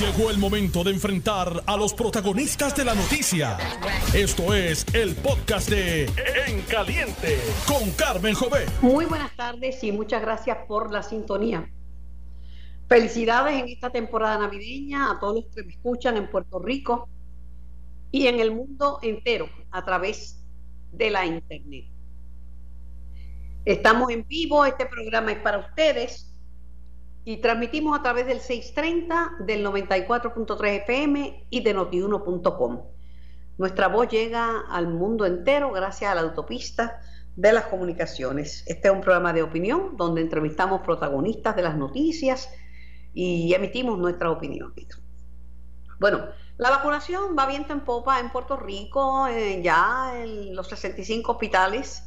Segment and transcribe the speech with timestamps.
[0.00, 3.56] Llegó el momento de enfrentar a los protagonistas de la noticia.
[4.12, 6.04] Esto es el podcast de
[6.46, 8.66] En Caliente con Carmen Jové.
[8.82, 11.72] Muy buenas tardes y muchas gracias por la sintonía.
[12.86, 17.08] Felicidades en esta temporada navideña a todos los que me escuchan en Puerto Rico
[18.10, 20.44] y en el mundo entero a través
[20.92, 21.86] de la internet.
[23.64, 26.35] Estamos en vivo, este programa es para ustedes
[27.26, 32.82] y transmitimos a través del 630, del 94.3 FM y de notiuno.com.
[33.58, 37.00] Nuestra voz llega al mundo entero gracias a la autopista
[37.34, 38.62] de las comunicaciones.
[38.68, 42.48] Este es un programa de opinión donde entrevistamos protagonistas de las noticias
[43.12, 44.72] y emitimos nuestra opinión.
[45.98, 46.26] Bueno,
[46.58, 52.04] la vacunación va viento en popa en Puerto Rico, eh, ya en los 65 hospitales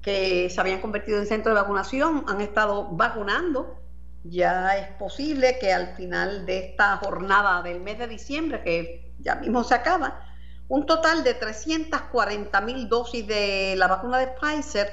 [0.00, 3.85] que se habían convertido en centro de vacunación han estado vacunando
[4.28, 9.36] ya es posible que al final de esta jornada del mes de diciembre, que ya
[9.36, 10.20] mismo se acaba,
[10.68, 14.88] un total de 340 mil dosis de la vacuna de Pfizer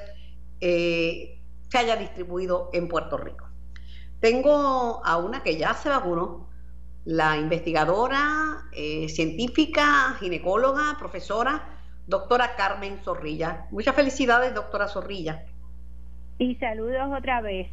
[0.59, 3.49] eh, se haya distribuido en Puerto Rico.
[4.19, 6.49] Tengo a una que ya se vacunó,
[7.05, 13.67] la investigadora, eh, científica, ginecóloga, profesora, doctora Carmen Zorrilla.
[13.71, 15.45] Muchas felicidades, doctora Zorrilla.
[16.37, 17.67] Y saludos otra vez.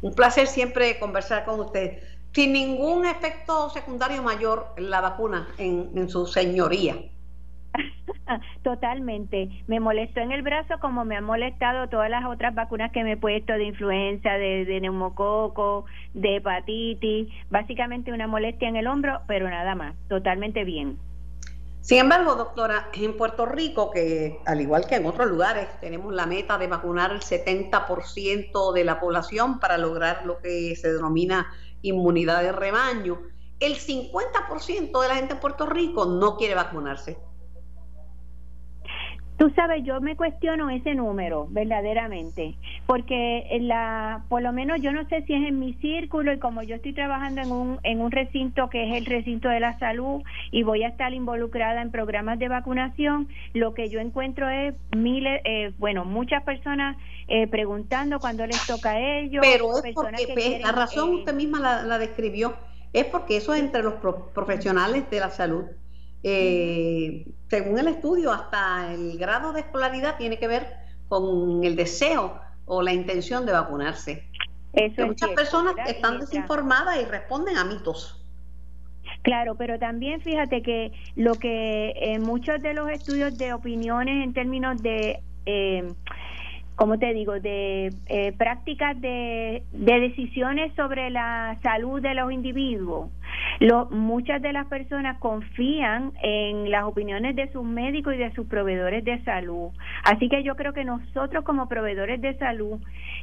[0.00, 1.98] Un placer siempre conversar con usted.
[2.32, 6.96] Sin ningún efecto secundario mayor la vacuna en, su señoría.
[8.62, 9.48] Totalmente.
[9.66, 13.12] Me molestó en el brazo como me han molestado todas las otras vacunas que me
[13.12, 17.28] he puesto de influenza, de, de neumococo, de hepatitis.
[17.50, 19.96] Básicamente una molestia en el hombro, pero nada más.
[20.08, 20.98] Totalmente bien.
[21.88, 26.26] Sin embargo, doctora, en Puerto Rico, que al igual que en otros lugares, tenemos la
[26.26, 32.42] meta de vacunar el 70% de la población para lograr lo que se denomina inmunidad
[32.42, 33.22] de rebaño,
[33.58, 37.16] el 50% de la gente en Puerto Rico no quiere vacunarse.
[39.38, 45.08] Tú sabes, yo me cuestiono ese número, verdaderamente, porque la, por lo menos yo no
[45.08, 48.10] sé si es en mi círculo y como yo estoy trabajando en un, en un
[48.10, 52.40] recinto que es el recinto de la salud y voy a estar involucrada en programas
[52.40, 56.96] de vacunación, lo que yo encuentro es miles, eh, bueno, muchas personas
[57.28, 59.46] eh, preguntando cuando les toca a ellos.
[59.48, 62.56] Pero es porque, la razón eh, usted misma la, la, describió,
[62.92, 63.94] es porque eso es entre los
[64.34, 65.64] profesionales de la salud
[66.22, 70.66] eh, según el estudio, hasta el grado de escolaridad tiene que ver
[71.08, 74.24] con el deseo o la intención de vacunarse.
[74.98, 78.14] muchas personas están desinformadas y responden a mitos.
[79.22, 84.32] Claro, pero también fíjate que lo que en muchos de los estudios de opiniones en
[84.32, 85.92] términos de eh,
[86.78, 93.10] como te digo, de eh, prácticas de, de, decisiones sobre la salud de los individuos.
[93.60, 98.46] Lo, muchas de las personas confían en las opiniones de sus médicos y de sus
[98.46, 99.70] proveedores de salud.
[100.04, 102.80] Así que yo creo que nosotros como proveedores de salud,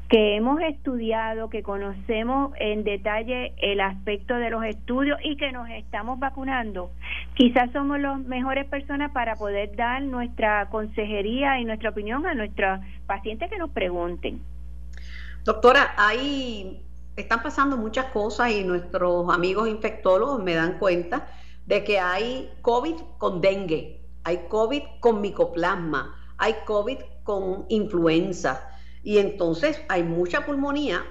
[0.10, 5.70] que hemos estudiado, que conocemos en detalle el aspecto de los estudios y que nos
[5.70, 6.92] estamos vacunando,
[7.34, 12.80] quizás somos las mejores personas para poder dar nuestra consejería y nuestra opinión a nuestros
[13.08, 14.42] pacientes que nos pregunten.
[15.44, 16.82] Doctora, ahí
[17.16, 21.28] están pasando muchas cosas y nuestros amigos infectólogos me dan cuenta
[21.66, 28.70] de que hay COVID con dengue, hay COVID con micoplasma, hay COVID con influenza
[29.04, 31.04] y entonces hay mucha pulmonía.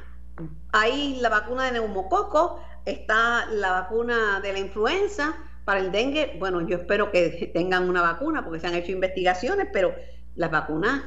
[0.73, 6.61] Hay la vacuna de neumococo, está la vacuna de la influenza, para el dengue, bueno,
[6.67, 9.95] yo espero que tengan una vacuna porque se han hecho investigaciones, pero
[10.35, 11.03] las vacunas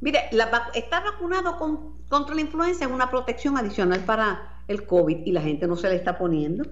[0.00, 1.56] Mire, la, estar vacunado
[2.08, 5.88] contra la influenza es una protección adicional para el COVID y la gente no se
[5.88, 6.64] le está poniendo.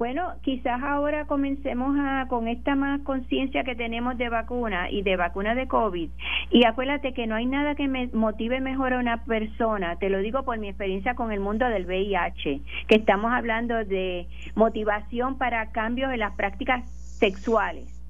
[0.00, 5.16] Bueno, quizás ahora comencemos a, con esta más conciencia que tenemos de vacuna y de
[5.16, 6.08] vacuna de COVID.
[6.50, 10.20] Y acuérdate que no hay nada que me motive mejor a una persona, te lo
[10.20, 15.70] digo por mi experiencia con el mundo del VIH, que estamos hablando de motivación para
[15.70, 18.02] cambios en las prácticas sexuales.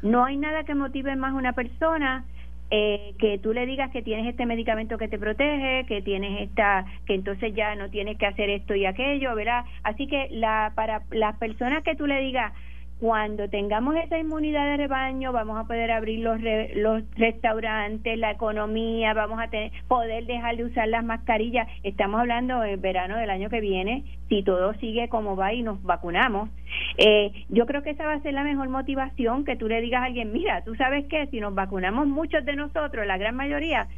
[0.00, 2.24] No hay nada que motive más a una persona
[2.70, 6.84] eh, que tú le digas que tienes este medicamento que te protege, que tienes esta,
[7.06, 9.64] que entonces ya no tienes que hacer esto y aquello, ¿verdad?
[9.82, 12.52] Así que la, para las personas que tú le digas,
[13.00, 16.40] cuando tengamos esa inmunidad de rebaño, vamos a poder abrir los,
[16.76, 21.68] los restaurantes, la economía, vamos a tener, poder dejar de usar las mascarillas.
[21.82, 25.82] Estamos hablando del verano del año que viene, si todo sigue como va y nos
[25.82, 26.50] vacunamos.
[26.96, 30.02] Eh, yo creo que esa va a ser la mejor motivación que tú le digas
[30.02, 33.88] a alguien, mira, tú sabes que si nos vacunamos muchos de nosotros, la gran mayoría,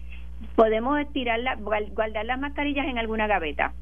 [0.55, 3.73] podemos tirar guardar las mascarillas en alguna gaveta.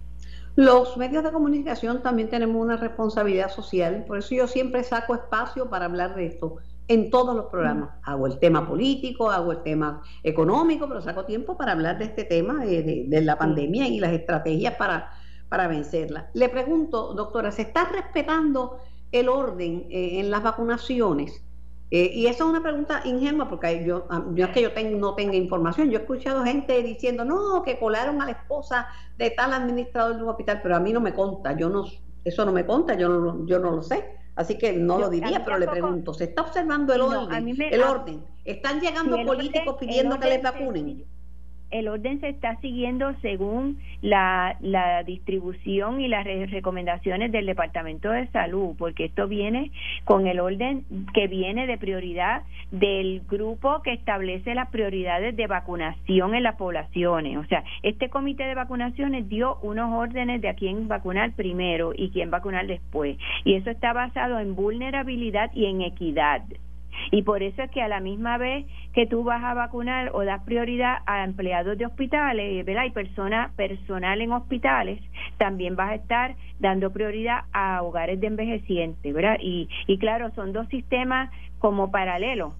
[0.56, 5.69] Los medios de comunicación también tenemos una responsabilidad social, por eso yo siempre saco espacio
[5.69, 7.91] para hablar de esto en todos los programas.
[8.05, 12.23] Hago el tema político, hago el tema económico, pero saco tiempo para hablar de este
[12.23, 15.11] tema, de, la pandemia y las estrategias para,
[15.49, 16.31] para vencerla.
[16.35, 18.79] Le pregunto, doctora, ¿se está respetando
[19.11, 21.44] el orden eh, en las vacunaciones?
[21.96, 25.14] Eh, y esa es una pregunta ingenua porque yo, ah, yo es que yo no
[25.14, 25.93] tenga información.
[25.93, 30.25] Yo he escuchado gente diciendo, no, que colaron a la esposa de tal administrador de
[30.25, 31.85] un hospital, pero a mí no me conta, yo no,
[32.25, 34.19] eso no me conta, yo no, yo no lo sé.
[34.35, 37.56] Así que no lo diría, pero le pregunto, ¿se está observando el orden?
[37.61, 38.25] el orden.
[38.44, 41.05] ¿Están llegando políticos pidiendo que les vacunen?
[41.75, 48.29] El orden se está siguiendo según la, la distribución y las recomendaciones del Departamento de
[48.29, 49.73] Salud, porque esto viene
[50.05, 56.37] con el orden que viene de prioridad del grupo que establece las prioridades de vacunación
[56.37, 57.38] en las poblaciones.
[57.38, 62.11] O sea, este comité de vacunaciones dio unos órdenes de a quién vacunar primero y
[62.11, 63.19] quién vacunar después.
[63.44, 66.43] Y eso está basado en vulnerabilidad y en equidad.
[67.11, 70.25] Y por eso es que a la misma vez que tú vas a vacunar o
[70.25, 72.85] das prioridad a empleados de hospitales, ¿verdad?
[72.85, 75.00] Y persona, personal en hospitales,
[75.38, 79.37] también vas a estar dando prioridad a hogares de envejecientes, ¿verdad?
[79.41, 82.52] Y, y claro, son dos sistemas como paralelos.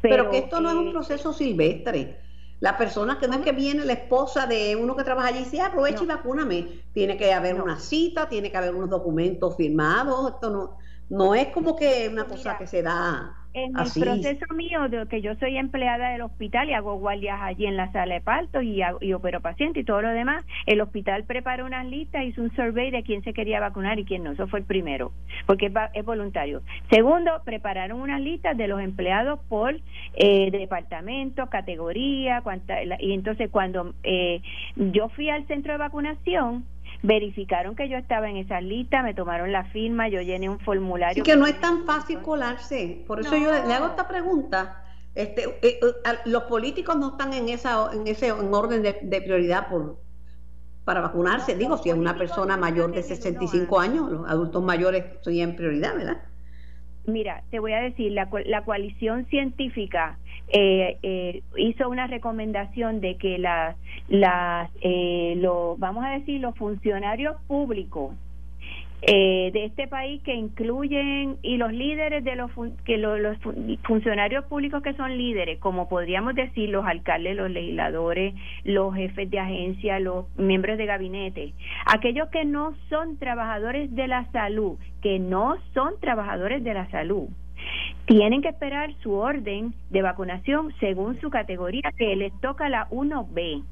[0.00, 2.20] Pero, que esto no es un eh, proceso silvestre.
[2.60, 5.44] La persona que no es que viene la esposa de uno que trabaja allí y
[5.44, 6.66] dice, aprovecha y vacúname.
[6.92, 10.32] Tiene que haber una cita, tiene que haber unos documentos firmados.
[10.32, 10.78] Esto no,
[11.10, 15.22] no es como que una cosa que se da en el proceso mío de que
[15.22, 18.82] yo soy empleada del hospital y hago guardias allí en la sala de parto y,
[19.00, 22.90] y opero pacientes y todo lo demás, el hospital preparó unas listas, hizo un survey
[22.90, 24.32] de quién se quería vacunar y quién no.
[24.32, 25.12] Eso fue el primero,
[25.46, 26.60] porque es, voluntario.
[26.90, 29.74] Segundo, prepararon unas listas de los empleados por
[30.14, 34.42] eh, departamento, categoría, cuánta, y entonces cuando eh,
[34.76, 36.66] yo fui al centro de vacunación,
[37.02, 41.20] verificaron que yo estaba en esa lista, me tomaron la firma, yo llené un formulario.
[41.20, 44.82] Y que no es tan fácil colarse, por eso yo le hago esta pregunta.
[45.14, 45.94] Este, eh, eh,
[46.26, 49.98] los políticos no están en esa en ese en orden de, prioridad por
[50.84, 51.56] para vacunarse.
[51.56, 55.96] Digo, si es una persona mayor de 65 años, los adultos mayores son en prioridad,
[55.96, 56.22] ¿verdad?
[57.06, 60.18] Mira, te voy a decir, la, la coalición científica
[60.48, 63.76] eh, eh, hizo una recomendación de que las,
[64.08, 68.12] las eh, lo, vamos a decir, los funcionarios públicos
[69.02, 72.50] eh, de este país que incluyen y los líderes de los
[72.84, 73.36] que los,
[73.82, 78.34] funcionarios públicos que son líderes como podríamos decir los alcaldes los legisladores
[78.64, 81.52] los jefes de agencia los miembros de gabinete
[81.84, 87.28] aquellos que no son trabajadores de la salud que no son trabajadores de la salud
[88.06, 93.62] tienen que esperar su orden de vacunación según su categoría que les toca la 1B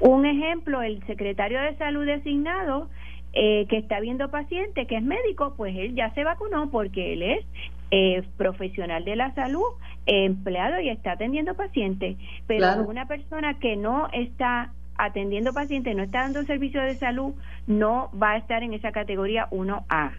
[0.00, 2.88] un ejemplo el secretario de salud designado
[3.32, 7.22] eh, que está viendo paciente, que es médico, pues él ya se vacunó porque él
[7.22, 7.44] es
[7.90, 9.64] eh, profesional de la salud,
[10.06, 12.16] empleado y está atendiendo pacientes.
[12.46, 17.34] Pero una persona que no está atendiendo pacientes, no está dando servicio de salud,
[17.66, 20.12] no va a estar en esa categoría 1A.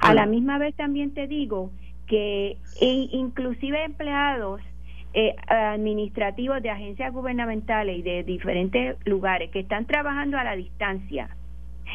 [0.00, 1.70] A la misma vez también te digo
[2.06, 4.60] que inclusive empleados
[5.14, 11.35] eh, administrativos de agencias gubernamentales y de diferentes lugares que están trabajando a la distancia,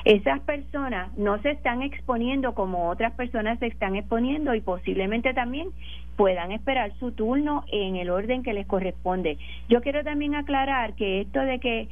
[0.05, 5.69] esas personas no se están exponiendo como otras personas se están exponiendo y posiblemente también
[6.15, 9.37] puedan esperar su turno en el orden que les corresponde.
[9.69, 11.89] Yo quiero también aclarar que esto de que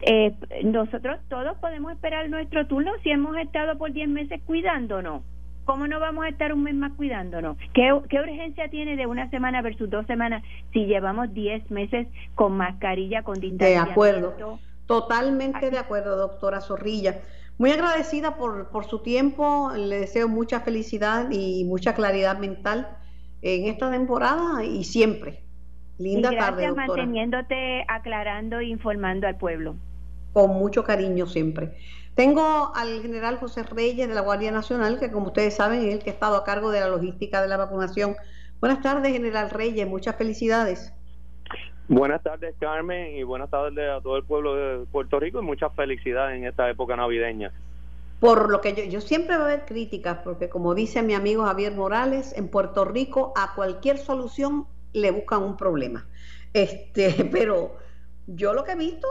[0.00, 5.22] eh, nosotros todos podemos esperar nuestro turno si hemos estado por 10 meses cuidándonos.
[5.64, 7.58] ¿Cómo no vamos a estar un mes más cuidándonos?
[7.74, 12.56] ¿Qué, ¿Qué, urgencia tiene de una semana versus dos semanas si llevamos 10 meses con
[12.56, 13.84] mascarilla, con distanciamiento?
[13.86, 14.58] De acuerdo.
[14.86, 17.16] Totalmente de acuerdo, doctora Zorrilla.
[17.58, 22.96] Muy agradecida por, por su tiempo, le deseo mucha felicidad y mucha claridad mental
[23.42, 25.44] en esta temporada y siempre.
[25.98, 26.86] Linda tarde, doctora.
[26.86, 29.74] manteniéndote aclarando e informando al pueblo.
[30.32, 31.76] Con mucho cariño siempre.
[32.14, 36.02] Tengo al general José Reyes de la Guardia Nacional, que como ustedes saben es el
[36.02, 38.14] que ha estado a cargo de la logística de la vacunación.
[38.60, 40.92] Buenas tardes, general Reyes, muchas felicidades.
[41.88, 45.74] Buenas tardes, Carmen, y buenas tardes a todo el pueblo de Puerto Rico y muchas
[45.74, 47.50] felicidades en esta época navideña.
[48.20, 51.44] Por lo que yo, yo siempre va a haber críticas, porque como dice mi amigo
[51.44, 56.06] Javier Morales, en Puerto Rico a cualquier solución le buscan un problema.
[56.52, 57.76] Este, pero
[58.26, 59.08] yo lo que he visto,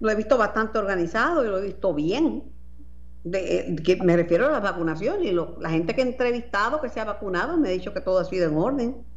[0.00, 2.42] lo he visto bastante organizado y lo he visto bien.
[3.22, 7.00] De, que me refiero a la vacunación y la gente que he entrevistado que se
[7.00, 9.09] ha vacunado me ha dicho que todo ha sido en orden.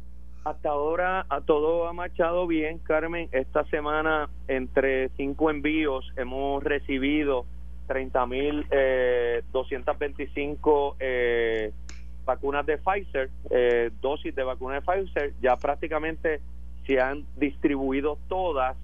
[0.44, 3.30] Hasta ahora a todo ha marchado bien, Carmen.
[3.32, 7.46] Esta semana entre cinco envíos hemos recibido
[7.88, 11.72] 30.225 eh, 225 eh,
[12.26, 16.42] vacunas de Pfizer, eh, dosis de vacunas de Pfizer, ya prácticamente
[16.86, 18.76] se han distribuido todas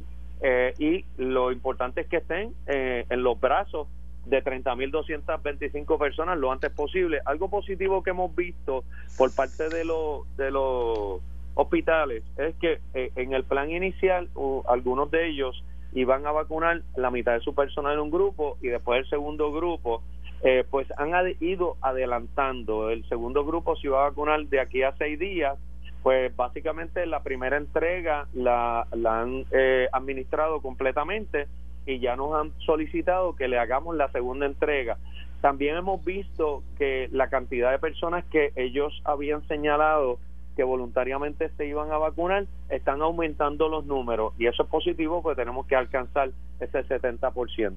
[0.42, 3.86] eh, y lo importante es que estén eh, en los brazos
[4.24, 7.20] de 30.225 personas lo antes posible.
[7.26, 8.84] Algo positivo que hemos visto
[9.18, 11.20] por parte de los de los
[11.54, 14.28] hospitales es que en el plan inicial
[14.66, 18.68] algunos de ellos iban a vacunar la mitad de su personal en un grupo y
[18.68, 20.02] después el segundo grupo
[20.42, 22.90] eh, pues han ido adelantando.
[22.90, 25.58] El segundo grupo se va a vacunar de aquí a seis días.
[26.02, 31.46] Pues básicamente la primera entrega la, la han eh, administrado completamente
[31.84, 34.96] y ya nos han solicitado que le hagamos la segunda entrega.
[35.42, 40.18] También hemos visto que la cantidad de personas que ellos habían señalado
[40.60, 45.40] que voluntariamente se iban a vacunar están aumentando los números y eso es positivo porque
[45.40, 47.76] tenemos que alcanzar ese 70%.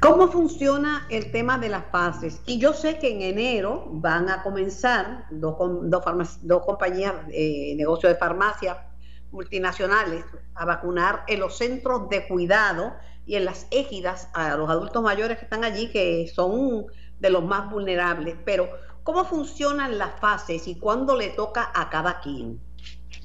[0.00, 2.42] ¿Cómo funciona el tema de las fases?
[2.46, 6.02] Y yo sé que en enero van a comenzar dos, dos,
[6.42, 8.88] dos compañías de negocio de farmacia
[9.30, 10.24] multinacionales
[10.56, 12.92] a vacunar en los centros de cuidado
[13.24, 16.86] y en las égidas a los adultos mayores que están allí, que son
[17.20, 18.34] de los más vulnerables.
[18.44, 18.68] Pero,
[19.02, 22.60] ¿cómo funcionan las fases y cuándo le toca a cada quien?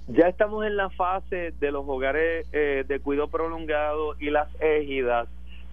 [0.07, 5.27] Ya estamos en la fase de los hogares eh, de cuidado prolongado y las égidas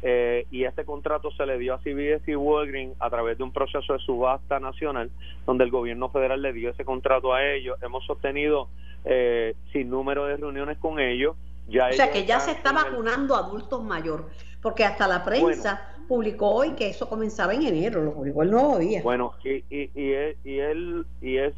[0.05, 3.53] eh, y este contrato se le dio a CBS y Walgreens a través de un
[3.53, 5.11] proceso de subasta nacional
[5.47, 7.79] donde el gobierno federal le dio ese contrato a ellos.
[7.83, 8.69] Hemos sostenido
[9.05, 11.37] eh, sin número de reuniones con ellos.
[11.69, 14.27] Ya o sea que ya se está vacunando adultos mayores,
[14.61, 18.79] porque hasta la prensa publicó hoy que eso comenzaba en enero, lo publicó el nuevo
[18.79, 19.03] día.
[19.03, 20.13] Bueno, y, y, y,
[20.45, 21.55] y él, y es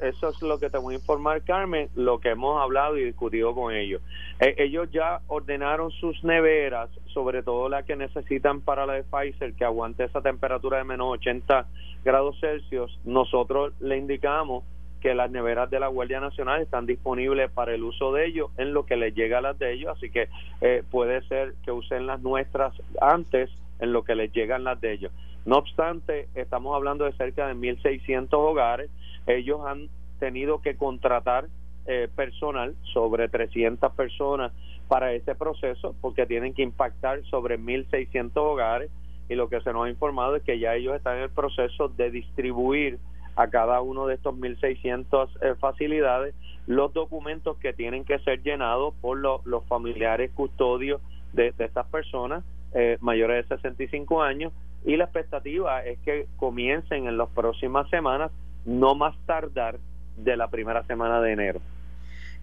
[0.00, 3.54] eso es lo que te voy a informar, Carmen, lo que hemos hablado y discutido
[3.54, 4.02] con ellos.
[4.40, 9.54] Eh, ellos ya ordenaron sus neveras, sobre todo las que necesitan para la de Pfizer,
[9.54, 11.66] que aguante esa temperatura de menos 80
[12.04, 12.98] grados Celsius.
[13.04, 14.64] Nosotros le indicamos
[15.00, 18.74] que las neveras de la Guardia Nacional están disponibles para el uso de ellos en
[18.74, 20.28] lo que les llega a las de ellos, así que
[20.60, 24.92] eh, puede ser que usen las nuestras antes en lo que les llegan las de
[24.92, 25.12] ellos.
[25.44, 28.90] No obstante, estamos hablando de cerca de 1.600 hogares.
[29.26, 31.46] Ellos han tenido que contratar
[31.86, 34.52] eh, personal, sobre 300 personas
[34.88, 38.90] para ese proceso, porque tienen que impactar sobre 1.600 hogares.
[39.28, 41.88] Y lo que se nos ha informado es que ya ellos están en el proceso
[41.88, 42.98] de distribuir
[43.36, 46.34] a cada uno de estos 1.600 eh, facilidades
[46.66, 51.00] los documentos que tienen que ser llenados por los familiares custodios
[51.32, 54.52] de, estas personas eh, mayores de 65 años
[54.84, 58.30] y la expectativa es que comiencen en las próximas semanas
[58.64, 59.78] no más tardar
[60.16, 61.60] de la primera semana de enero.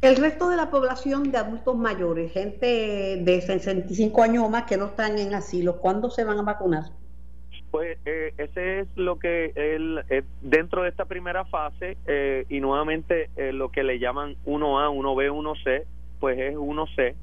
[0.01, 4.75] El resto de la población de adultos mayores, gente de 65 años o más que
[4.75, 6.83] no están en asilo, ¿cuándo se van a vacunar?
[7.71, 12.59] Pues eh, ese es lo que el, eh, dentro de esta primera fase eh, y
[12.59, 15.85] nuevamente lo que le llaman 1A, 1B, 1C,
[16.19, 17.15] pues es 1C,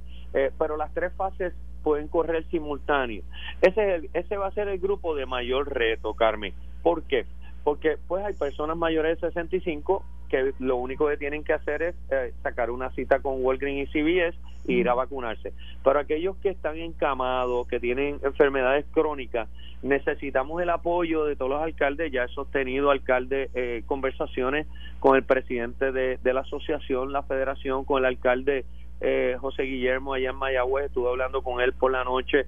[0.58, 1.52] pero las tres fases
[1.82, 3.22] pueden correr simultáneo.
[3.60, 6.52] Ese, ese va a ser el grupo de mayor reto, Carmen.
[6.82, 7.26] ¿Por qué?
[7.64, 11.94] porque pues hay personas mayores de 65 que lo único que tienen que hacer es
[12.10, 14.36] eh, sacar una cita con Walgreens y CVS
[14.68, 15.52] e ir a vacunarse.
[15.82, 19.48] Pero aquellos que están encamados, que tienen enfermedades crónicas,
[19.82, 22.12] necesitamos el apoyo de todos los alcaldes.
[22.12, 24.68] Ya he sostenido, alcalde, eh, conversaciones
[25.00, 28.64] con el presidente de, la asociación, la federación, con el alcalde
[29.00, 32.46] eh, José Guillermo allá en Mayagüez, estuve hablando con él por la noche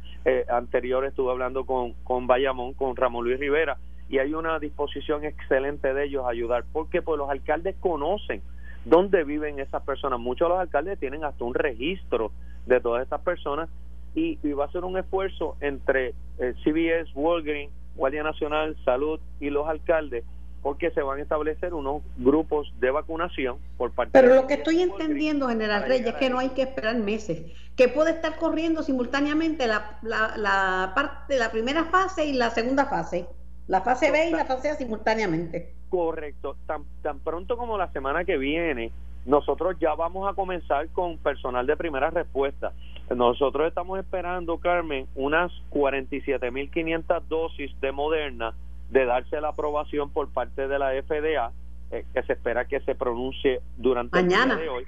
[0.49, 3.79] anterior, estuve hablando con, con Bayamón, con Ramón Luis Rivera
[4.13, 8.43] y hay una disposición excelente de ellos a ayudar, porque pues los alcaldes conocen
[8.85, 10.21] dónde viven esas personas.
[10.21, 12.31] Muchos de los alcaldes tienen hasta un registro
[12.67, 13.71] de todas estas personas
[14.15, 19.67] y, va a ser un esfuerzo entre eh, CBS, Walgreens, Guardia Nacional, Salud y los
[19.67, 20.25] alcaldes
[20.63, 24.81] porque se van a establecer unos grupos de vacunación por parte Pero lo que estoy
[24.81, 27.43] entendiendo, General Reyes, es que no hay que esperar meses,
[27.77, 32.87] que puede estar corriendo simultáneamente la, la, la parte, la primera fase y la segunda
[32.87, 33.27] fase.
[33.67, 35.73] La fase B y la fase A simultáneamente.
[35.89, 36.57] Correcto.
[36.67, 38.93] Tan, tan pronto como la semana que viene,
[39.25, 42.73] nosotros ya vamos a comenzar con personal de primera respuesta.
[43.15, 48.55] Nosotros estamos esperando, Carmen, unas 47.500 dosis de Moderna
[48.93, 51.51] de darse la aprobación por parte de la FDA,
[51.91, 54.55] eh, que se espera que se pronuncie durante mañana.
[54.55, 54.85] el día de hoy.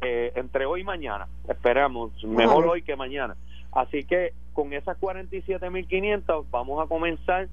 [0.00, 1.28] Eh, entre hoy y mañana.
[1.46, 3.36] Esperamos, mejor hoy que mañana.
[3.72, 7.48] Así que con esas 47.500 vamos a comenzar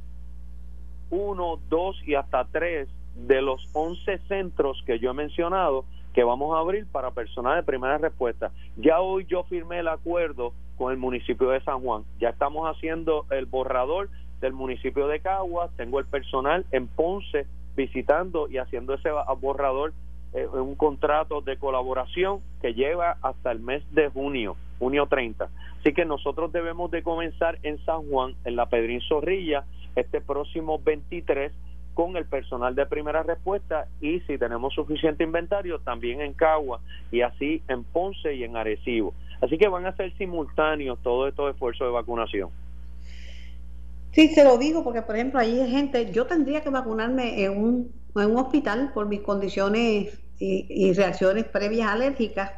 [1.10, 6.55] uno, dos y hasta tres de los 11 centros que yo he mencionado que vamos
[6.55, 8.51] a abrir para personal de primera respuesta.
[8.77, 12.03] Ya hoy yo firmé el acuerdo con el municipio de San Juan.
[12.20, 14.10] Ya estamos haciendo el borrador
[14.41, 17.45] del municipio de Caguas, tengo el personal en Ponce
[17.75, 19.93] visitando y haciendo ese borrador
[20.33, 25.50] eh, un contrato de colaboración que lleva hasta el mes de junio, junio 30.
[25.79, 30.79] Así que nosotros debemos de comenzar en San Juan, en la Pedrín Zorrilla, este próximo
[30.79, 31.51] 23
[31.93, 36.79] con el personal de primera respuesta y si tenemos suficiente inventario también en Cagua
[37.12, 39.13] y así en Ponce y en Arecibo.
[39.41, 42.50] Así que van a ser simultáneos todos estos esfuerzos de vacunación.
[44.11, 47.91] Sí, se lo digo porque, por ejemplo, hay gente, yo tendría que vacunarme en un,
[48.15, 52.51] en un hospital por mis condiciones y, reacciones previas alérgicas.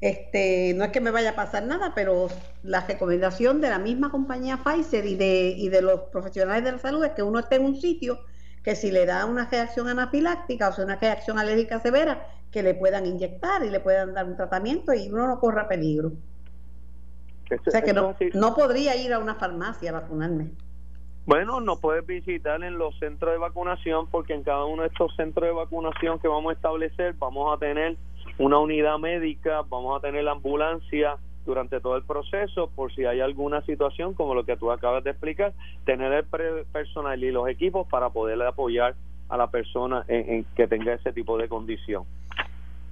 [0.00, 2.28] Este, no es que me vaya a pasar nada, pero
[2.62, 6.78] la recomendación de la misma compañía Pfizer y de, y de los profesionales de la
[6.78, 8.20] salud es que uno esté en un sitio
[8.62, 12.74] que si le da una reacción anafiláctica o sea, una reacción alérgica severa, que le
[12.74, 16.12] puedan inyectar y le puedan dar un tratamiento y uno no corra peligro.
[17.66, 20.50] o sea que no, no podría ir a una farmacia a vacunarme.
[21.28, 25.14] Bueno, no puedes visitar en los centros de vacunación porque en cada uno de estos
[25.14, 27.98] centros de vacunación que vamos a establecer vamos a tener
[28.38, 33.20] una unidad médica, vamos a tener la ambulancia durante todo el proceso por si hay
[33.20, 35.52] alguna situación como lo que tú acabas de explicar,
[35.84, 36.24] tener el
[36.72, 38.94] personal y los equipos para poderle apoyar
[39.28, 42.04] a la persona en, que tenga ese tipo de condición.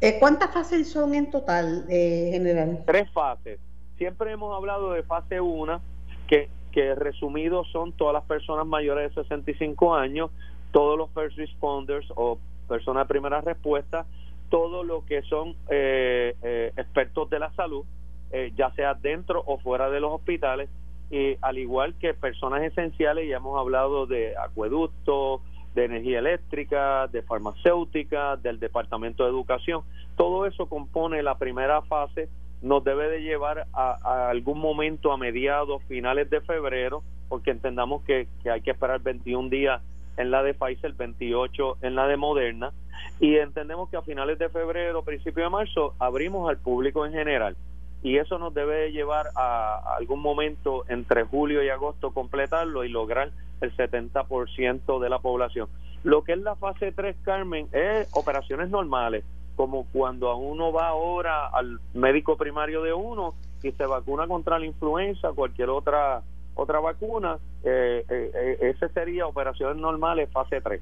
[0.02, 2.82] Eh, ¿Cuántas fases son en total, eh, general?
[2.84, 3.58] Tres fases.
[3.96, 5.80] Siempre hemos hablado de fase 1,
[6.28, 10.30] que que resumido son todas las personas mayores de 65 años,
[10.72, 14.04] todos los first responders o personas de primera respuesta,
[14.50, 17.86] todo lo que son eh, eh, expertos de la salud,
[18.30, 20.68] eh, ya sea dentro o fuera de los hospitales,
[21.10, 25.40] y al igual que personas esenciales, ya hemos hablado de acueductos,
[25.74, 29.80] de energía eléctrica, de farmacéutica, del Departamento de Educación.
[30.14, 32.28] Todo eso compone la primera fase
[32.62, 38.28] nos debe de llevar a, algún momento a mediados, finales de febrero, porque entendamos que,
[38.50, 39.82] hay que esperar 21 días
[40.16, 42.72] en la de Pfizer, 28 en la de Moderna,
[43.20, 47.56] y entendemos que a finales de febrero, principio de marzo, abrimos al público en general.
[48.02, 52.88] Y eso nos debe de llevar a, algún momento entre julio y agosto completarlo y
[52.88, 55.68] lograr el 70% de la población.
[56.04, 59.24] Lo que es la fase 3, Carmen, es operaciones normales
[59.56, 64.58] como cuando a uno va ahora al médico primario de uno y se vacuna contra
[64.58, 66.22] la influenza, cualquier otra
[66.56, 70.80] otra vacuna, eh, eh, eh, ese sería operaciones normales fase 3.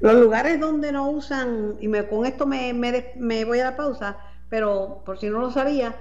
[0.00, 4.18] Los lugares donde no usan, y me, con esto me, me, voy a la pausa,
[4.48, 5.94] pero por si no lo sabía,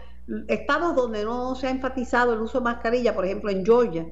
[0.48, 4.06] estados donde no se ha enfatizado el uso de mascarilla, por ejemplo en Georgia,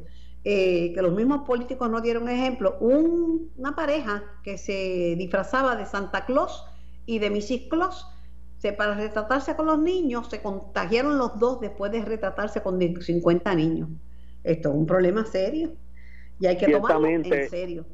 [0.43, 6.63] que los mismos políticos no dieron ejemplo, una pareja que se disfrazaba de Santa Claus
[7.07, 8.05] y de Mrs.
[8.59, 13.55] se, para retratarse con los niños, se contagiaron los dos después de retratarse con 50
[13.55, 13.89] niños.
[14.43, 15.71] Esto es un problema serio
[16.39, 17.85] y hay que tomarlo en serio.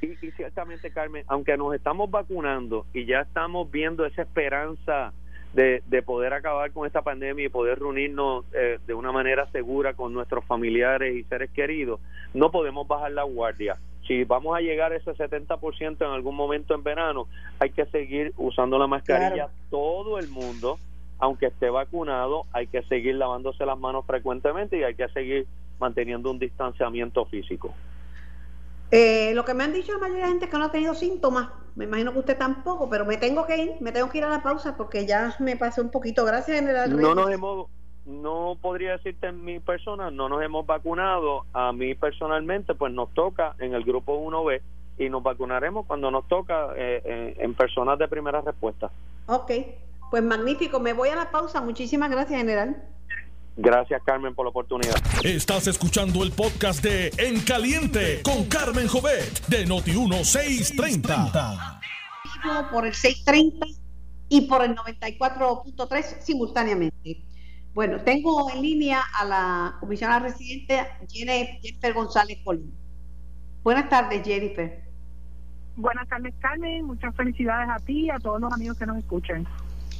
[0.00, 5.12] Y, y, ciertamente, Carmen, aunque nos estamos vacunando y ya estamos viendo esa esperanza
[5.52, 9.94] de, de poder acabar con esta pandemia y poder reunirnos eh, de una manera segura
[9.94, 12.00] con nuestros familiares y seres queridos,
[12.32, 13.76] no podemos bajar la guardia
[14.08, 17.28] si vamos a llegar a ese 70% en algún momento en verano,
[17.60, 20.78] hay que seguir usando la mascarilla todo el mundo,
[21.18, 25.46] aunque esté vacunado, hay que seguir lavándose las manos frecuentemente y hay que seguir
[25.78, 27.72] manteniendo un distanciamiento físico.
[28.90, 30.94] Eh, lo que me han dicho la mayoría de gente es que no ha tenido
[30.94, 34.24] síntomas, me imagino que usted tampoco, pero me tengo que ir, me tengo que ir
[34.24, 36.24] a la pausa porque ya me pasé un poquito.
[36.24, 36.90] Gracias, General.
[37.00, 37.68] No nos hemos
[38.08, 41.44] no podría decirte en mi persona, no nos hemos vacunado.
[41.52, 44.60] A mí personalmente, pues nos toca en el grupo 1B
[44.98, 48.90] y nos vacunaremos cuando nos toca eh, eh, en personas de primera respuesta.
[49.26, 49.52] Ok,
[50.10, 50.80] pues magnífico.
[50.80, 51.60] Me voy a la pausa.
[51.60, 52.82] Muchísimas gracias, general.
[53.56, 54.94] Gracias, Carmen, por la oportunidad.
[55.24, 61.80] Estás escuchando el podcast de En Caliente con Carmen Jovet de Noti1630.
[62.70, 63.66] Por el 630
[64.28, 67.27] y por el 94.3 simultáneamente.
[67.78, 72.74] Bueno, tengo en línea a la comisionada residente Jennifer González Colín.
[73.62, 74.82] Buenas tardes, Jennifer.
[75.76, 76.86] Buenas tardes, Carmen.
[76.86, 79.46] Muchas felicidades a ti y a todos los amigos que nos escuchan.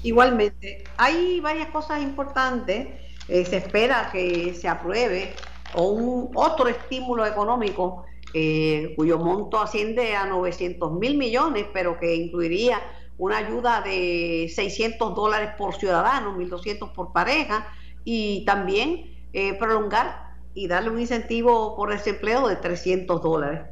[0.02, 2.88] Igualmente, hay varias cosas importantes.
[3.28, 5.34] Eh, se espera que se apruebe
[5.76, 12.80] un otro estímulo económico eh, cuyo monto asciende a 900 mil millones, pero que incluiría
[13.18, 17.66] una ayuda de 600 dólares por ciudadano, 1.200 por pareja,
[18.04, 23.62] y también eh, prolongar y darle un incentivo por desempleo de 300 dólares.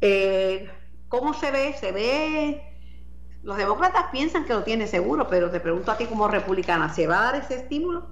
[0.00, 0.70] Eh,
[1.08, 1.72] ¿Cómo se ve?
[1.74, 2.62] Se ve...
[3.42, 7.08] Los demócratas piensan que lo tiene seguro, pero te pregunto a ti como republicana, ¿se
[7.08, 8.06] va a dar ese estímulo?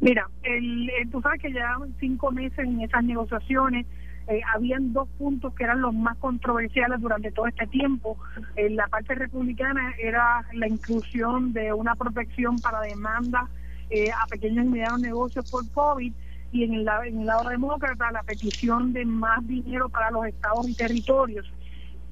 [0.00, 3.86] Mira, el, tú sabes que llevan cinco meses en esas negociaciones.
[4.28, 8.16] Eh, habían dos puntos que eran los más controversiales durante todo este tiempo.
[8.56, 13.48] En la parte republicana era la inclusión de una protección para demandas
[13.90, 16.12] eh, a pequeños y medianos negocios por COVID
[16.52, 20.68] y en el, en el lado demócrata la petición de más dinero para los estados
[20.68, 21.50] y territorios.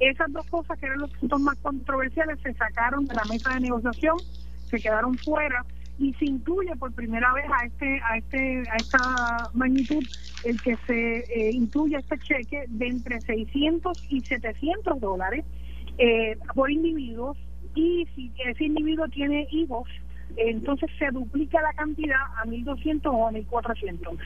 [0.01, 3.61] Esas dos cosas que eran los puntos más controversiales se sacaron de la mesa de
[3.61, 4.17] negociación,
[4.65, 5.65] se quedaron fuera
[6.01, 10.03] y se incluye por primera vez a este a este a esta magnitud
[10.45, 15.45] el que se eh, incluye este cheque de entre 600 y 700 dólares
[15.99, 17.37] eh, por individuos
[17.75, 19.87] y si ese individuo tiene hijos
[20.37, 24.17] entonces se duplica la cantidad a 1.200 o a 1.400.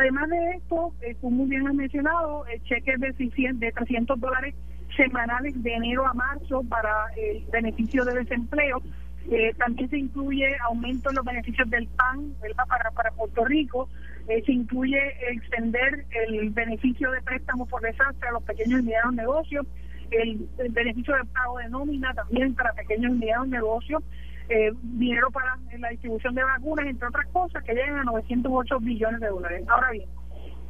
[0.00, 4.54] Además de esto, eh, como bien has mencionado, el cheque de, 600, de 300 dólares
[4.96, 8.82] semanales de enero a marzo para el beneficio de desempleo
[9.30, 12.34] eh, también se incluye aumento en los beneficios del PAN
[12.68, 13.88] Para, para Puerto Rico.
[14.28, 14.98] Eh, se incluye
[15.30, 19.66] extender el beneficio de préstamo por desastre a los pequeños y medianos negocios,
[20.10, 24.02] el, beneficio de pago de nómina también para pequeños y medianos negocios,
[24.48, 29.20] eh, dinero para la distribución de vacunas, entre otras cosas, que llegan a 908 billones
[29.20, 29.64] de dólares.
[29.68, 30.08] Ahora bien,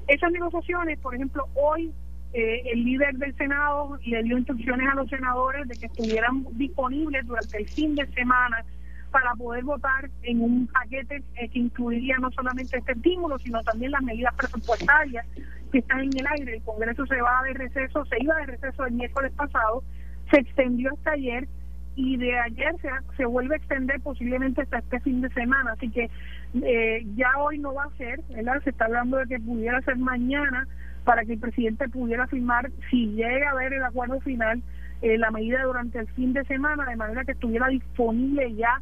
[0.09, 1.93] esas negociaciones, por ejemplo, hoy
[2.35, 7.25] eh, el líder del Senado le dio instrucciones a los senadores de que estuvieran disponibles
[7.27, 8.65] durante el fin de semana
[9.13, 13.93] para poder votar en un paquete eh, que incluiría no solamente este estímulo, sino también
[13.93, 15.25] las medidas presupuestarias
[15.71, 16.57] que están en el aire.
[16.57, 19.85] El Congreso se va de receso, se iba de receso el miércoles pasado,
[20.33, 21.47] se extendió hasta ayer
[21.95, 25.71] y de ayer se, se vuelve a extender posiblemente hasta este fin de semana.
[25.75, 26.11] Así que
[26.65, 28.61] eh, ya hoy no va a ser, ¿verdad?
[28.65, 30.67] Se está hablando de que pudiera ser mañana
[31.05, 34.63] para que el presidente pudiera firmar, si llega a haber el acuerdo final,
[35.03, 38.81] eh, la medida durante el fin de semana, de manera que estuviera disponible ya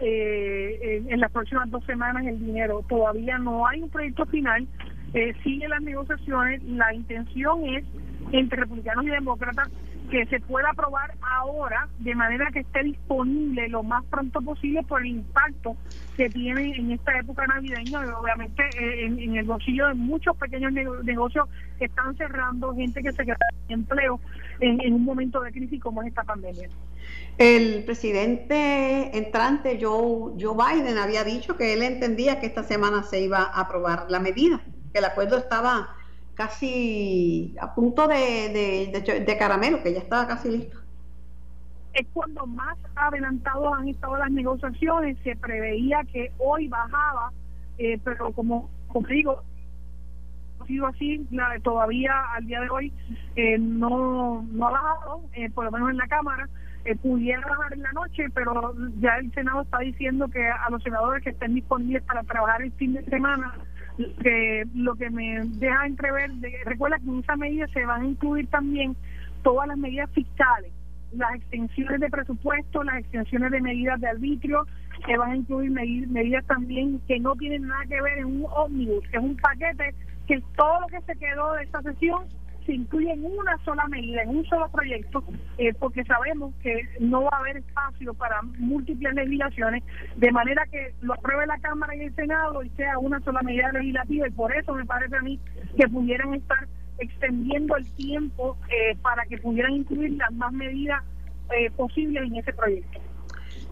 [0.00, 2.84] eh, en, las próximas dos semanas el dinero.
[2.88, 4.66] Todavía no hay un proyecto final,
[5.14, 7.84] eh, sigue las negociaciones, la intención es
[8.32, 9.68] entre republicanos y demócratas
[10.10, 15.00] que se pueda aprobar ahora de manera que esté disponible lo más pronto posible por
[15.00, 15.76] el impacto
[16.16, 21.48] que tiene en esta época navideña obviamente eh, en, el bolsillo de muchos pequeños negocios
[21.78, 23.36] que están cerrando, gente que se queda
[23.66, 24.20] sin empleo
[24.60, 26.68] en, un momento de crisis como es esta pandemia.
[27.38, 33.20] El presidente entrante Joe, Joe Biden había dicho que él entendía que esta semana se
[33.20, 34.60] iba a aprobar la medida,
[34.92, 35.96] que el acuerdo estaba
[36.34, 38.90] casi a punto de,
[39.24, 40.78] de, caramelo, que ya estaba casi listo.
[41.92, 47.32] Es cuando más adelantados han estado las negociaciones, se preveía que hoy bajaba,
[47.78, 49.42] eh, pero como, como digo,
[50.60, 51.26] ha sido así,
[51.62, 52.92] todavía al día de hoy
[53.36, 56.48] eh, no, no ha bajado, eh, por lo menos en la Cámara,
[57.00, 61.22] pudiera bajar en la noche, pero ya el Senado está diciendo que a los senadores
[61.22, 63.54] que estén disponibles para trabajar el fin de semana
[63.96, 66.30] que lo que me deja entrever,
[66.64, 68.96] recuerda que en esa medida se van a incluir también
[69.42, 70.72] todas las medidas fiscales,
[71.12, 74.66] las extensiones de presupuesto, las extensiones de medidas de arbitrio,
[75.06, 79.06] se van a incluir medidas también que no tienen nada que ver en un ómnibus,
[79.08, 79.94] que es un paquete
[80.26, 82.24] que todo lo que se quedó de esta sesión
[82.66, 85.22] se incluye en una sola medida, en un solo proyecto,
[85.58, 89.82] eh, porque sabemos que no va a haber espacio para múltiples legislaciones,
[90.16, 93.70] de manera que lo apruebe la Cámara y el Senado y sea una sola medida
[93.72, 95.38] legislativa, y por eso me parece a mí
[95.76, 96.66] que pudieran estar
[96.98, 101.02] extendiendo el tiempo eh, para que pudieran incluir las más medidas
[101.56, 103.00] eh, posibles en ese proyecto.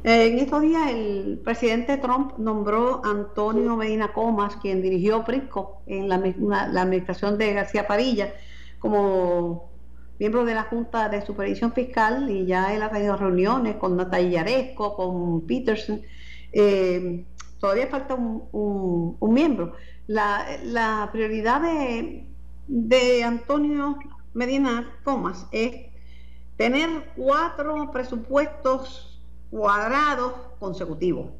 [0.05, 6.09] En estos días el presidente Trump nombró a Antonio Medina Comas, quien dirigió PRISCO en
[6.09, 8.33] la, la administración de García Padilla,
[8.83, 9.71] como
[10.19, 14.45] miembro de la Junta de Supervisión Fiscal y ya él ha tenido reuniones con Natalia
[14.75, 16.03] con Peterson.
[16.53, 17.25] Eh,
[17.61, 19.75] todavía falta un, miembro.
[20.09, 22.27] La, prioridad de,
[22.67, 23.99] de Antonio
[24.35, 25.87] Medina Comas es
[26.57, 31.31] tener cuatro presupuestos cuadrados consecutivos,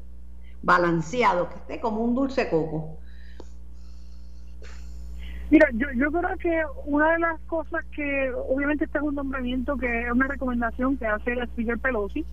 [0.61, 2.99] balanceados, que esté como un dulce coco.
[5.49, 9.77] Mira, yo, yo creo que una de las cosas que, obviamente este es un nombramiento
[9.77, 12.25] que es una recomendación que hace el Speaker Pelosi,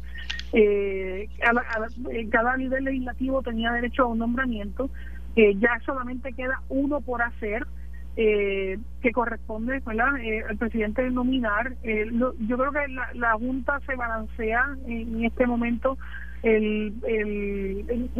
[0.52, 1.52] eh, a
[2.30, 4.90] cada nivel legislativo tenía derecho a un nombramiento,
[5.36, 7.66] eh, ya solamente queda uno por hacer,
[8.16, 9.76] eh, que corresponde.
[9.76, 11.72] Eh, al presidente de nominar.
[11.82, 15.96] Eh, yo creo que la, la Junta se balancea en este momento
[16.42, 18.10] el, el,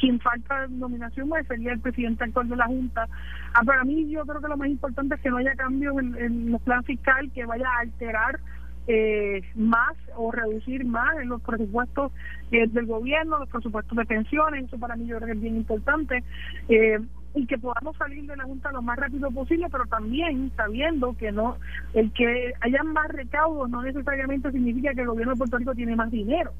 [0.00, 3.08] quien falta nominación pues, sería el presidente actual de la Junta.
[3.54, 6.50] Ah, para mí yo creo que lo más importante es que no haya cambios en,
[6.50, 8.40] los plan fiscal que vaya a alterar
[8.86, 12.12] eh, más o reducir más en los presupuestos
[12.50, 15.56] eh, del gobierno, los presupuestos de pensiones, eso para mí yo creo que es bien
[15.56, 16.22] importante,
[16.68, 16.98] eh,
[17.34, 21.32] y que podamos salir de la Junta lo más rápido posible, pero también sabiendo que
[21.32, 21.56] no
[21.94, 25.96] el que haya más recaudos no necesariamente significa que el gobierno de Puerto Rico tiene
[25.96, 26.52] más dinero.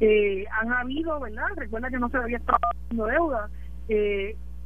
[0.00, 1.46] Han habido, ¿verdad?
[1.56, 3.50] Recuerda que no se había estado haciendo deuda.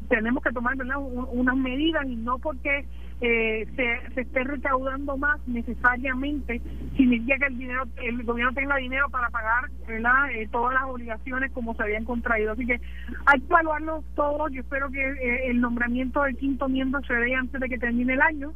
[0.09, 0.97] tenemos que tomar ¿verdad?
[0.99, 2.85] unas medidas y no porque
[3.23, 6.59] eh, se, se esté recaudando más necesariamente
[6.97, 11.75] significa que el dinero el gobierno tenga dinero para pagar eh, todas las obligaciones como
[11.75, 12.81] se habían contraído así que
[13.27, 17.35] hay que evaluarlo todo yo espero que eh, el nombramiento del quinto miembro se dé
[17.35, 18.53] antes de que termine el año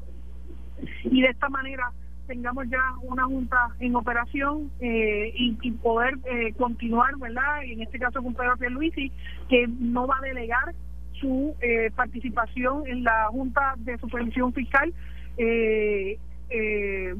[1.02, 1.90] y de esta manera
[2.26, 6.14] tengamos ya una junta en operación eh, y, poder
[6.56, 7.62] continuar, ¿verdad?
[7.66, 9.10] Y en este caso con Pedro Pierluisi,
[9.48, 10.74] que no va a delegar
[11.20, 14.92] su eh, participación en la Junta de Supervisión Fiscal
[15.36, 16.18] eh,
[16.50, 17.14] eh,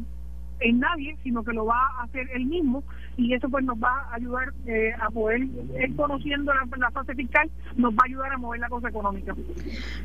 [0.64, 2.82] en nadie, sino que lo va a hacer él mismo
[3.16, 4.52] y eso pues nos va a ayudar
[5.00, 5.42] a poder,
[5.76, 9.34] él conociendo la, fase fiscal, nos va a ayudar a mover la cosa económica.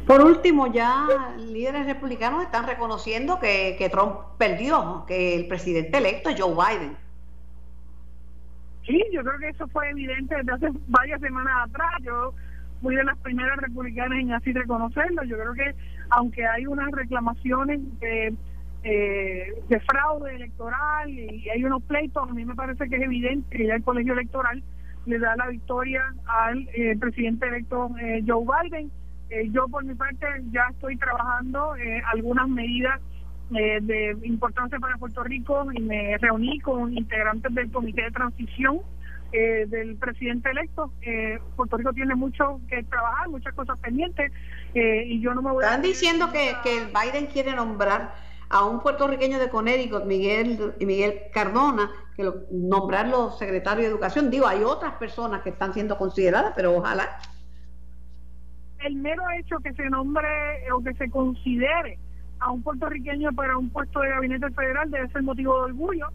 [0.06, 6.30] Por último, ya líderes republicanos están reconociendo que, que Trump perdió, que el presidente electo
[6.30, 6.96] es Joe Biden.
[8.86, 11.92] Sí, yo creo que eso fue evidente desde hace varias semanas atrás.
[12.02, 12.34] Yo
[12.82, 15.24] fui de las primeras republicanas en así reconocerlo.
[15.24, 15.76] Yo creo que
[16.10, 18.34] aunque hay unas reclamaciones de,
[18.84, 23.58] eh, de fraude electoral y hay unos pleitos, a mí me parece que es evidente
[23.58, 24.64] que ya el colegio electoral
[25.06, 28.92] le da la victoria al eh, presidente electo eh, Joe Biden.
[29.52, 31.74] yo por mi parte ya estoy trabajando
[32.14, 33.00] algunas medidas
[33.50, 38.82] de importancia para Puerto Rico y me reuní con integrantes del comité de transición
[39.32, 40.92] eh, del presidente electo.
[41.04, 44.32] Eh, Puerto Rico tiene mucho que trabajar, muchas cosas pendientes,
[44.74, 48.12] eh, y yo no me voy Están diciendo que, que Biden quiere nombrar
[48.50, 54.32] a un puertorriqueño de Connecticut, Miguel, Miguel Cardona, que lo, nombrarlo secretario de Educación.
[54.32, 57.20] Digo, hay otras personas que están siendo consideradas, pero ojalá.
[58.80, 60.28] El mero hecho que se nombre
[60.72, 62.00] o que se considere
[62.40, 66.10] a un puertorriqueño para un puesto de gabinete federal debe ser motivo de orgullo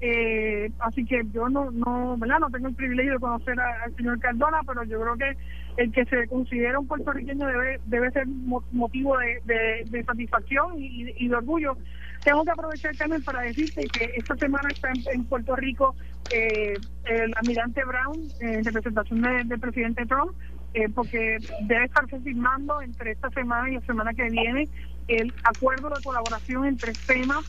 [0.00, 2.38] eh, así que yo no, no, ¿verdad?
[2.38, 5.36] no tengo el privilegio de conocer al señor Cardona, pero yo creo que
[5.78, 11.34] el que se considera un puertorriqueño debe, debe ser motivo de, de, satisfacción y, de
[11.34, 11.78] orgullo.
[12.24, 15.94] Tengo que aprovechar también para decirte que esta semana está en, Puerto Rico
[16.34, 20.32] eh, el almirante Brown en representación del presidente Trump,
[20.74, 21.38] eh, porque
[21.68, 24.68] debe estarse firmando entre esta semana y la semana que viene
[25.06, 27.40] el acuerdo de colaboración entre FEMA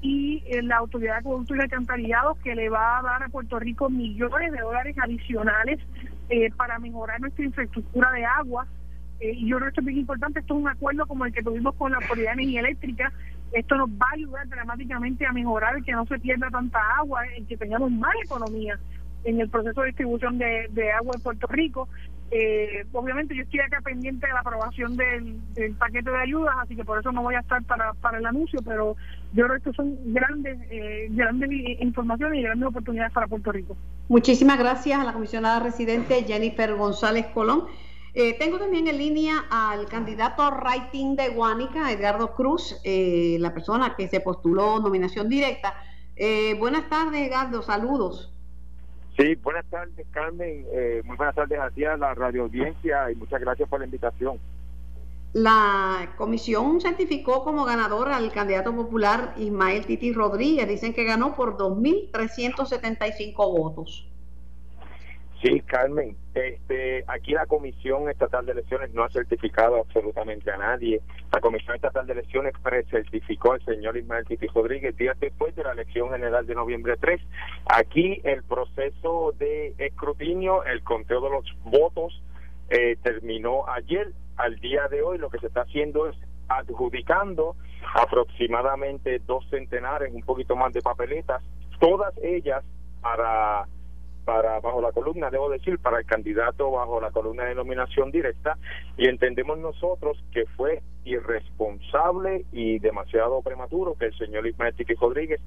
[0.00, 3.58] y eh, la Autoridad de Acueducto y Alcantarillado que le va a dar a Puerto
[3.58, 5.78] Rico millones de dólares adicionales
[6.28, 8.66] eh, para mejorar nuestra infraestructura de agua.
[9.20, 11.32] Eh, y yo creo que esto es bien importante, esto es un acuerdo como el
[11.32, 13.12] que tuvimos con la Autoridad de Energía Eléctrica,
[13.52, 17.44] esto nos va a ayudar dramáticamente a mejorar que no se pierda tanta agua, y
[17.44, 18.78] que tengamos más economía
[19.24, 21.88] en el proceso de distribución de, de agua en Puerto Rico
[22.30, 25.38] eh, obviamente yo estoy acá pendiente de la aprobación del,
[25.78, 28.60] paquete de ayudas, así que por eso no voy a estar para, para el anuncio,
[28.64, 28.96] pero
[29.32, 33.76] yo creo que son grandes, eh, grandes informaciones y grandes oportunidades para Puerto Rico.
[34.08, 37.66] Muchísimas gracias a la comisionada residente Jennifer González Colón.
[38.14, 43.94] Eh, tengo también en línea al candidato rating de Guánica, Edgardo Cruz, eh, la persona
[43.96, 45.74] que se postuló nominación directa.
[46.58, 48.35] buenas tardes, Edgardo, saludos.
[49.16, 50.66] Sí, buenas tardes, Carmen.
[50.72, 54.38] Eh, muy buenas tardes a a la radio audiencia, y muchas gracias por la invitación.
[55.32, 60.68] La comisión certificó como ganador al candidato popular Ismael Titi Rodríguez.
[60.68, 64.08] Dicen que ganó por 2.375 votos.
[65.46, 66.16] Sí, Carmen.
[66.34, 71.00] Este, aquí la Comisión Estatal de Elecciones no ha certificado absolutamente a nadie.
[71.32, 75.72] La Comisión Estatal de Elecciones precertificó al señor Ismael Titi Rodríguez días después de la
[75.72, 77.20] elección general de noviembre 3.
[77.66, 82.20] Aquí el proceso de escrutinio, el conteo de los votos
[82.68, 84.12] eh, terminó ayer.
[84.36, 86.16] Al día de hoy lo que se está haciendo es
[86.48, 87.56] adjudicando
[87.94, 91.42] aproximadamente dos centenares, un poquito más de papeletas,
[91.78, 92.64] todas ellas
[93.00, 93.66] para
[94.26, 98.58] para bajo la columna, debo decir, para el candidato bajo la columna de nominación directa
[98.96, 105.40] y entendemos nosotros que fue irresponsable y demasiado prematuro que el señor Ismael Tiki Rodríguez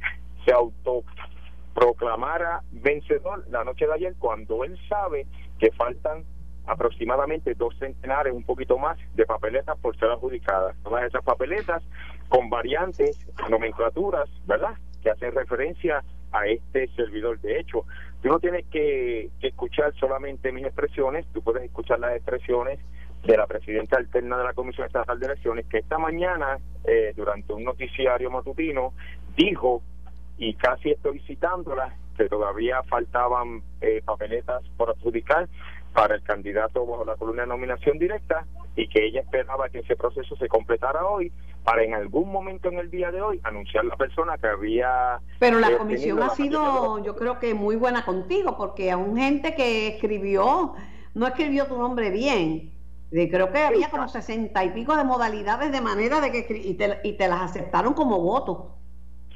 [0.46, 5.28] se autoproclamara vencedor la noche de ayer cuando él sabe
[5.60, 6.24] que faltan
[6.66, 10.78] aproximadamente dos centenares, un poquito más, de papeletas por ser adjudicadas.
[10.84, 11.84] Todas esas papeletas
[12.30, 14.78] con variantes, nomenclaturas, ¿verdad?
[15.04, 17.42] Que hacen referencia a este servidor.
[17.42, 17.84] De hecho,
[18.22, 22.80] tú no tienes que, escuchar solamente mis expresiones, tú puedes escuchar las expresiones
[23.24, 27.54] de la presidenta alterna de la Comisión Estatal de Elecciones, que esta mañana, eh, durante
[27.54, 28.94] un noticiario matutino,
[29.36, 29.82] dijo
[30.38, 35.48] y casi estoy citándola, que todavía faltaban eh, papeletas por adjudicar
[35.94, 39.96] para el candidato bajo la columna de nominación directa y que ella esperaba que ese
[39.96, 41.32] proceso se completara hoy
[41.64, 45.20] para en algún momento en el día de hoy anunciar la persona que había...
[45.40, 49.56] Pero la comisión ha sido, yo creo que muy buena contigo, porque a un gente
[49.56, 50.74] que escribió,
[51.14, 52.72] no escribió tu nombre bien.
[53.12, 57.00] Creo que había como sesenta y pico de modalidades de manera de que y te,
[57.04, 58.76] y te las aceptaron como voto.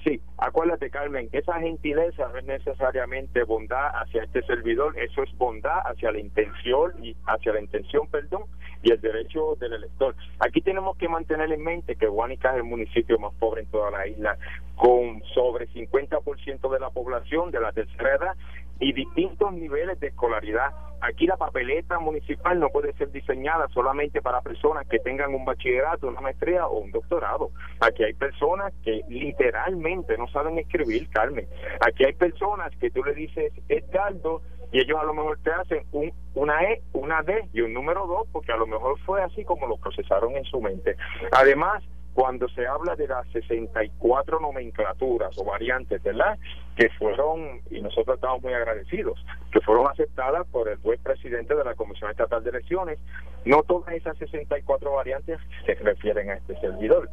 [0.03, 5.79] Sí, acuérdate Carmen, esa gentileza no es necesariamente bondad hacia este servidor, eso es bondad
[5.85, 8.43] hacia la intención y hacia la intención, perdón,
[8.83, 10.15] y el derecho del elector.
[10.39, 13.89] Aquí tenemos que mantener en mente que Guanica es el municipio más pobre en toda
[13.89, 14.37] la isla,
[14.75, 18.35] con sobre 50% de la población de la tercera
[18.83, 20.71] y distintos niveles de escolaridad.
[20.99, 26.07] Aquí la papeleta municipal no puede ser diseñada solamente para personas que tengan un bachillerato,
[26.07, 27.49] una maestría o un doctorado.
[27.79, 31.47] Aquí hay personas que literalmente no saben escribir, Carmen.
[31.85, 34.41] Aquí hay personas que tú le dices Edgardo
[34.71, 38.05] y ellos a lo mejor te hacen un, una E, una D y un número
[38.07, 40.95] 2 porque a lo mejor fue así como lo procesaron en su mente.
[41.31, 46.37] Además, cuando se habla de las 64 nomenclaturas o variantes, ¿verdad?
[46.75, 51.63] Que fueron, y nosotros estamos muy agradecidos, que fueron aceptadas por el juez presidente de
[51.63, 52.99] la Comisión Estatal de Elecciones,
[53.45, 57.09] no todas esas 64 variantes se refieren a este servidor.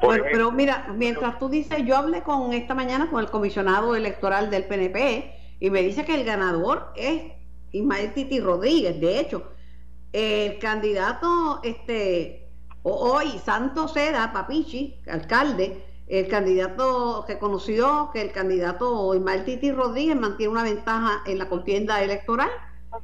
[0.00, 4.64] pero mira, mientras tú dices, yo hablé con esta mañana con el comisionado electoral del
[4.64, 7.32] PNP y me dice que el ganador es
[7.70, 9.00] Ismael Titi Rodríguez.
[9.00, 9.50] De hecho,
[10.12, 12.41] el candidato, este,
[12.82, 20.18] Hoy, Santos Seda, Papichi, alcalde, el candidato que conoció que el candidato Ismael Titi Rodríguez
[20.18, 22.50] mantiene una ventaja en la contienda electoral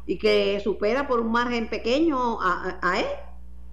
[0.05, 3.07] y que supera por un margen pequeño a, él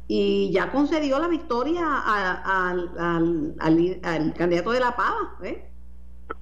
[0.07, 5.37] y ya concedió la victoria al, al, candidato de la Pava.
[5.43, 5.69] ¿eh?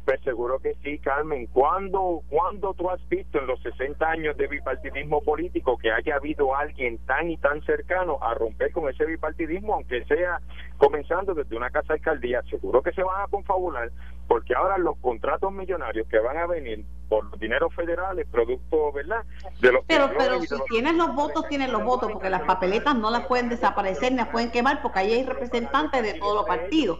[0.05, 1.47] Pues seguro que sí, Carmen.
[1.47, 6.55] ¿Cuándo, ¿Cuándo tú has visto en los 60 años de bipartidismo político que haya habido
[6.55, 10.39] alguien tan y tan cercano a romper con ese bipartidismo, aunque sea
[10.77, 12.41] comenzando desde una casa alcaldía?
[12.49, 13.91] Seguro que se van a confabular,
[14.27, 19.23] porque ahora los contratos millonarios que van a venir por los dineros federales, producto, ¿verdad?
[19.61, 23.09] De los pero pero si tienes los votos, tienes los votos, porque las papeletas no
[23.09, 26.99] las pueden desaparecer, ni las pueden quemar, porque ahí hay representantes de todos los partidos.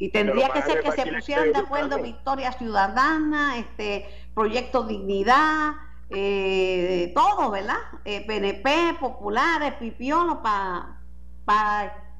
[0.00, 5.74] Y tendría que ser que se pusieran de acuerdo Victoria Ciudadana, este Proyecto Dignidad,
[6.08, 7.76] eh, todo, ¿verdad?
[8.04, 10.96] PNP, eh, populares, pipiolo, para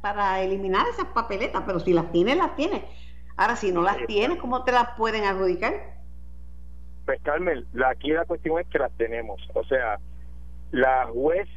[0.01, 2.83] para eliminar esas papeletas, pero si las tienes, las tienes.
[3.37, 5.73] Ahora, si no las tienes, ¿cómo te las pueden adjudicar?
[7.07, 9.41] Pues Carmen, aquí la cuestión es que las tenemos.
[9.55, 9.99] O sea,
[10.71, 11.49] la juez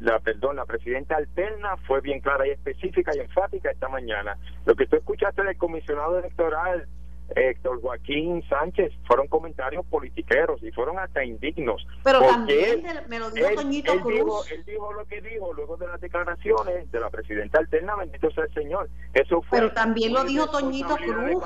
[0.00, 4.36] la perdón, la presidenta alterna fue bien clara y específica y enfática esta mañana.
[4.64, 6.86] Lo que tú escuchaste del comisionado electoral
[7.34, 11.86] Héctor Joaquín Sánchez fueron comentarios politiqueros y fueron hasta indignos.
[12.04, 14.14] Pero también me lo dijo Toñito Cruz.
[14.14, 18.30] Dijo, él dijo lo que dijo luego de las declaraciones de la presidenta alterna, bendito
[18.30, 18.88] sea el Señor.
[19.12, 21.42] Eso fue Pero también lo dijo Toñito Cruz.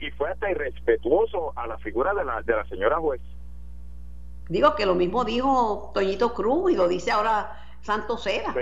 [0.00, 3.20] y fue hasta irrespetuoso a la figura de la, de la señora juez.
[4.50, 8.52] Digo que lo mismo dijo Toñito Cruz y lo dice ahora Santos Era.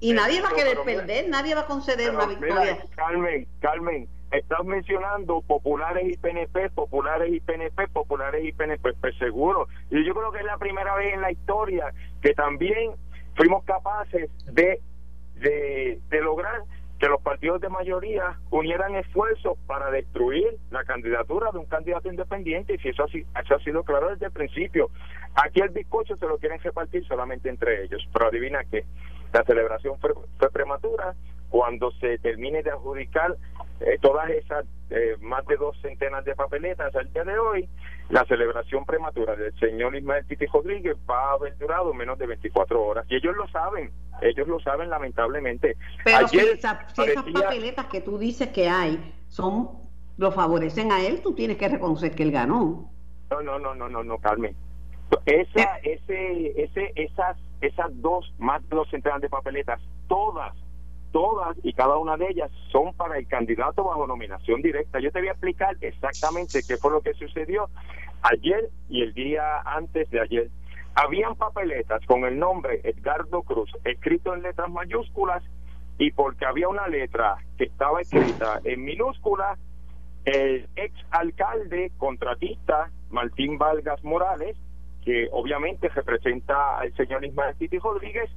[0.00, 2.78] y nadie va a querer perder, nadie va a conceder una victoria.
[2.96, 9.68] Carmen, Carmen, estás mencionando populares y PNP, populares y PNP, populares y PNP, pues seguro.
[9.90, 12.92] Y yo creo que es la primera vez en la historia que también
[13.36, 14.80] fuimos capaces de,
[15.34, 16.62] de, de lograr
[17.00, 22.74] que los partidos de mayoría unieran esfuerzos para destruir la candidatura de un candidato independiente
[22.74, 24.90] y si eso, eso ha sido claro desde el principio.
[25.34, 28.84] Aquí el bizcocho se lo quieren repartir solamente entre ellos, pero adivina que
[29.32, 31.14] la celebración fue, fue prematura,
[31.50, 33.36] cuando se termine de adjudicar
[33.80, 37.68] eh, todas esas eh, más de dos centenas de papeletas al día de hoy,
[38.08, 42.82] la celebración prematura del señor Ismael Titi Rodríguez va a haber durado menos de 24
[42.82, 43.06] horas.
[43.08, 45.76] Y ellos lo saben, ellos lo saben lamentablemente.
[46.04, 46.92] Pero si, esas
[47.32, 49.70] papeletas que tú dices que hay son
[50.16, 52.90] lo favorecen a él, tú tienes que reconocer que él ganó.
[53.30, 54.54] No, no, no, no, no, no, Carmen.
[55.24, 60.52] Esa, ese, ese, esas, esas dos, más de dos centenas de papeletas, todas
[61.12, 65.00] todas y cada una de ellas son para el candidato bajo nominación directa.
[65.00, 67.68] Yo te voy a explicar exactamente qué fue lo que sucedió
[68.22, 70.50] ayer y el día antes de ayer.
[70.94, 75.42] Habían papeletas con el nombre Edgardo Cruz escrito en letras mayúsculas
[75.98, 79.58] y porque había una letra que estaba escrita en minúsculas,
[80.24, 84.56] el ex alcalde contratista Martín Vargas Morales,
[85.04, 88.30] que obviamente representa al señor Ismael Titi Rodríguez,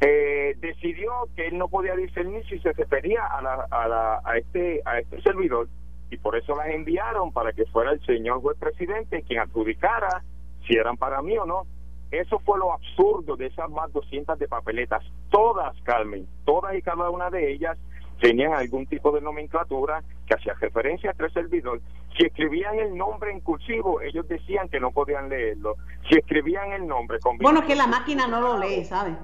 [0.00, 4.36] eh, decidió que él no podía discernir si se refería a, la, a, la, a,
[4.36, 5.68] este, a este servidor
[6.10, 10.22] y por eso las enviaron para que fuera el señor juez presidente quien adjudicara
[10.66, 11.66] si eran para mí o no.
[12.10, 15.02] Eso fue lo absurdo de esas más 200 de papeletas.
[15.30, 17.76] Todas, Carmen, todas y cada una de ellas
[18.20, 21.80] tenían algún tipo de nomenclatura que hacía referencia a tres servidor.
[22.16, 25.76] Si escribían el nombre en cursivo, ellos decían que no podían leerlo.
[26.08, 27.36] Si escribían el nombre con...
[27.38, 29.16] Bueno, que la máquina no lo lee, ¿sabes?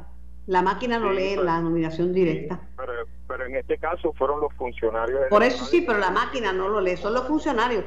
[0.47, 2.61] La máquina no lee la nominación directa.
[2.77, 2.93] pero,
[3.29, 5.21] pero, en este caso fueron los funcionarios.
[5.31, 7.85] Por eso sí, pero la máquina no lo lee, son los funcionarios.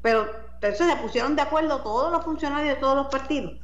[0.00, 3.60] Pero entonces se pusieron de acuerdo todos los funcionarios de todos los partidos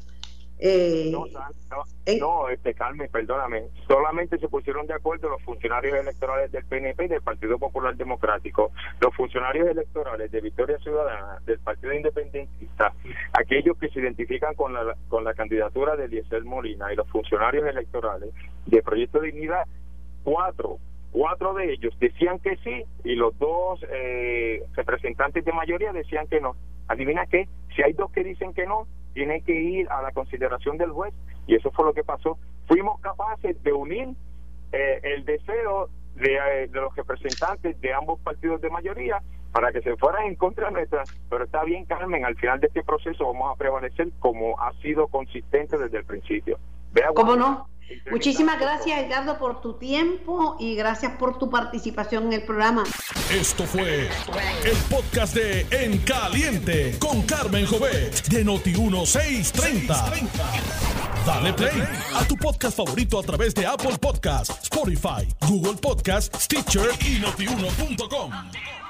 [0.59, 6.65] eh, no, no, este Carmen, perdóname, solamente se pusieron de acuerdo los funcionarios electorales del
[6.65, 12.93] PNP y del Partido Popular Democrático, los funcionarios electorales de Victoria Ciudadana, del Partido Independentista,
[13.33, 17.67] aquellos que se identifican con la, con la candidatura de Eliezer Molina y los funcionarios
[17.67, 18.31] electorales
[18.67, 19.65] de Proyecto de Dignidad,
[20.23, 20.79] cuatro
[21.15, 26.41] cuatro de ellos decían que sí y los dos eh, representantes de mayoría decían que
[26.41, 26.57] no.
[26.89, 30.77] Adivina qué, si hay dos que dicen que no, tiene que ir a la consideración
[30.77, 31.15] del juez
[31.47, 32.39] y eso fue lo que pasó.
[32.67, 34.09] Fuimos capaces de unir
[34.73, 39.81] eh, el deseo de, eh, de, los representantes de ambos partidos de mayoría para que
[39.83, 43.53] se fueran en contra nuestra, pero está bien Carmen, al final de este proceso vamos
[43.53, 46.59] a prevalecer como ha sido consistente desde el principio.
[47.15, 47.69] ¿Cómo no?
[48.11, 52.85] Muchísimas gracias, Edgardo, por tu tiempo y gracias por tu participación en el programa.
[53.33, 54.09] Esto fue
[54.65, 60.29] el podcast de En Caliente con Carmen Jovet de Noti1630.
[61.27, 61.83] Dale play
[62.15, 68.84] a tu podcast favorito a través de Apple Podcasts, Spotify, Google Podcasts, Stitcher y notiuno.com.